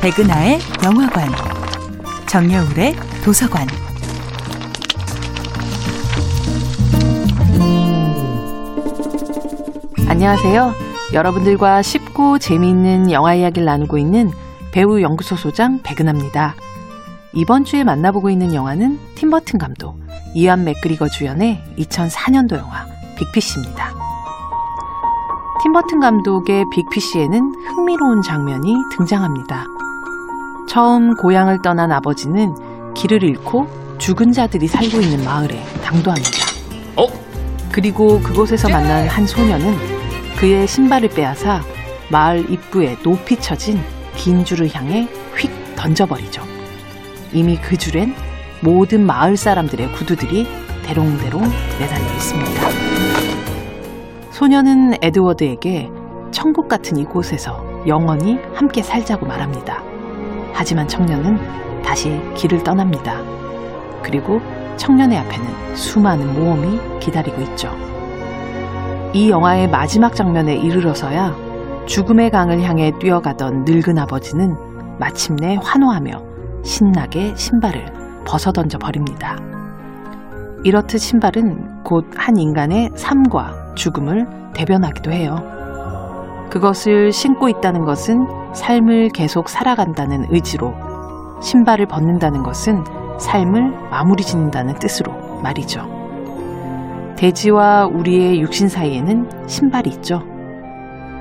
백은하의 0.00 0.60
영화관, 0.84 1.28
정여울의 2.28 2.94
도서관. 3.24 3.66
안녕하세요. 10.08 10.72
여러분들과 11.12 11.82
쉽고 11.82 12.38
재미있는 12.38 13.10
영화 13.10 13.34
이야기를 13.34 13.64
나누고 13.66 13.98
있는 13.98 14.30
배우 14.70 15.00
연구소 15.02 15.34
소장 15.34 15.80
백은하입니다. 15.82 16.54
이번 17.32 17.64
주에 17.64 17.82
만나보고 17.82 18.30
있는 18.30 18.54
영화는 18.54 19.00
팀버튼 19.16 19.58
감독, 19.58 19.98
이안 20.32 20.62
맥그리거 20.62 21.08
주연의 21.08 21.60
2004년도 21.76 22.56
영화 22.56 22.86
빅피쉬입니다. 23.16 23.97
팀버튼 25.60 25.98
감독의 25.98 26.66
빅피쉬에는 26.70 27.52
흥미로운 27.66 28.22
장면이 28.22 28.76
등장합니다. 28.92 29.64
처음 30.68 31.14
고향을 31.16 31.62
떠난 31.62 31.90
아버지는 31.90 32.54
길을 32.94 33.24
잃고 33.24 33.66
죽은 33.98 34.30
자들이 34.30 34.68
살고 34.68 35.00
있는 35.00 35.24
마을에 35.24 35.60
당도합니다. 35.82 36.30
어? 36.96 37.06
그리고 37.72 38.20
그곳에서 38.20 38.68
만난 38.68 39.08
한 39.08 39.26
소녀는 39.26 39.74
그의 40.38 40.68
신발을 40.68 41.08
빼앗아 41.08 41.60
마을 42.10 42.48
입구에 42.48 42.96
높이 43.02 43.36
쳐진 43.36 43.80
긴 44.14 44.44
줄을 44.44 44.72
향해 44.72 45.08
휙 45.36 45.50
던져버리죠. 45.74 46.40
이미 47.32 47.58
그 47.60 47.76
줄엔 47.76 48.14
모든 48.60 49.04
마을 49.04 49.36
사람들의 49.36 49.92
구두들이 49.92 50.46
대롱대롱 50.84 51.42
매달려 51.80 52.14
있습니다. 52.14 53.47
소녀는 54.38 54.94
에드워드에게 55.02 55.90
천국 56.30 56.68
같은 56.68 56.96
이곳에서 56.96 57.60
영원히 57.88 58.38
함께 58.54 58.84
살자고 58.84 59.26
말합니다. 59.26 59.82
하지만 60.52 60.86
청년은 60.86 61.82
다시 61.82 62.20
길을 62.36 62.62
떠납니다. 62.62 63.20
그리고 64.00 64.40
청년의 64.76 65.18
앞에는 65.18 65.74
수많은 65.74 66.40
모험이 66.40 66.78
기다리고 67.00 67.42
있죠. 67.42 67.68
이 69.12 69.28
영화의 69.28 69.68
마지막 69.70 70.14
장면에 70.14 70.54
이르러서야 70.54 71.34
죽음의 71.86 72.30
강을 72.30 72.62
향해 72.62 72.92
뛰어가던 73.00 73.64
늙은 73.64 73.98
아버지는 73.98 74.54
마침내 75.00 75.58
환호하며 75.60 76.62
신나게 76.62 77.34
신발을 77.34 77.92
벗어던져 78.24 78.78
버립니다. 78.78 79.36
이렇듯 80.62 81.00
신발은 81.00 81.82
곧 81.82 82.06
한 82.16 82.36
인간의 82.36 82.90
삶과 82.94 83.67
죽음을 83.78 84.26
대변하기도 84.54 85.10
해요. 85.10 85.36
그것을 86.50 87.12
신고 87.12 87.48
있다는 87.48 87.84
것은 87.84 88.26
삶을 88.52 89.10
계속 89.14 89.48
살아간다는 89.48 90.26
의지로, 90.30 90.74
신발을 91.40 91.86
벗는다는 91.86 92.42
것은 92.42 92.84
삶을 93.18 93.90
마무리 93.90 94.22
짓는다는 94.22 94.74
뜻으로 94.74 95.40
말이죠. 95.42 95.86
돼지와 97.16 97.86
우리의 97.86 98.40
육신 98.40 98.68
사이에는 98.68 99.48
신발이 99.48 99.90
있죠. 99.90 100.22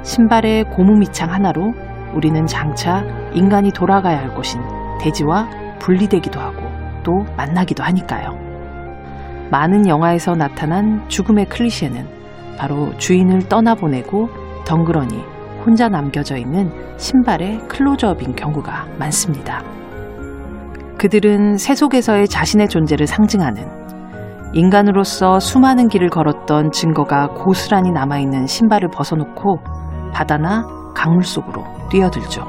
신발의 0.04 0.66
고무미창 0.72 1.32
하나로 1.32 1.74
우리는 2.14 2.46
장차 2.46 3.04
인간이 3.34 3.72
돌아가야 3.72 4.20
할 4.20 4.34
곳인 4.34 4.62
돼지와 5.00 5.48
분리되기도 5.80 6.40
하고 6.40 6.62
또 7.04 7.26
만나기도 7.36 7.84
하니까요. 7.84 8.38
많은 9.52 9.88
영화에서 9.88 10.34
나타난 10.34 11.08
죽음의 11.10 11.46
클리셰는 11.46 12.06
바로 12.58 12.96
주인을 12.98 13.48
떠나보내고 13.48 14.30
덩그러니 14.66 15.24
혼자 15.66 15.90
남겨져 15.90 16.38
있는 16.38 16.72
신발의 16.98 17.68
클로즈업인 17.68 18.36
경우가 18.36 18.88
많습니다. 18.98 19.62
그들은 20.98 21.58
새 21.58 21.76
속에서의 21.76 22.28
자신의 22.28 22.70
존재를 22.70 23.06
상징하는 23.06 23.78
인간으로서 24.54 25.40
수많은 25.40 25.88
길을 25.90 26.10
걸었던 26.10 26.72
증거가 26.72 27.28
고스란히 27.28 27.92
남아있는 27.92 28.48
신발을 28.48 28.90
벗어놓고 28.90 29.60
바다나 30.14 30.66
강물 30.96 31.24
속으로 31.24 31.64
뛰어들죠. 31.90 32.44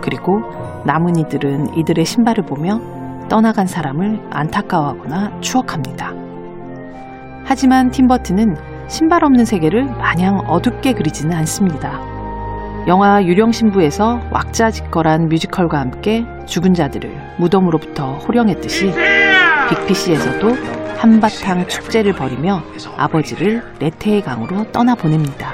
그리고 0.00 0.40
남은 0.86 1.16
이들은 1.16 1.76
이들의 1.76 2.04
신발을 2.04 2.44
보며 2.44 2.80
떠나간 3.28 3.66
사람을 3.66 4.28
안타까워하거나 4.30 5.40
추억합니다. 5.40 6.12
하지만 7.44 7.90
팀버튼은 7.90 8.77
신발 8.88 9.22
없는 9.24 9.44
세계를 9.44 9.84
마냥 9.84 10.40
어둡게 10.46 10.94
그리지는 10.94 11.36
않습니다. 11.38 12.00
영화 12.86 13.22
유령신부에서 13.22 14.22
왁자지껄한 14.30 15.28
뮤지컬과 15.28 15.78
함께 15.78 16.24
죽은 16.46 16.72
자들을 16.72 17.34
무덤으로부터 17.38 18.14
호령했듯이 18.14 18.92
빅피시에서도 19.68 20.56
한바탕 20.96 21.68
축제를 21.68 22.14
벌이며 22.14 22.62
아버지를 22.96 23.62
레테의 23.78 24.22
강으로 24.22 24.64
떠나보냅니다. 24.72 25.52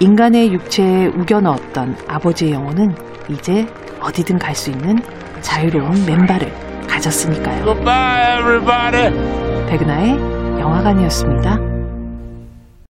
인간의 0.00 0.52
육체에 0.52 1.06
우겨 1.06 1.40
넣었던 1.40 1.96
아버지의 2.08 2.52
영혼은 2.52 2.96
이제 3.30 3.66
어디든 4.00 4.38
갈 4.38 4.54
수 4.54 4.70
있는 4.70 4.98
자유로운 5.40 6.04
맨발을 6.04 6.52
가졌으니까요. 6.88 7.64
Goodbye, 7.64 8.38
everybody. 8.40 9.68
백은하의 9.68 10.10
영화관이었습니다. 10.60 11.73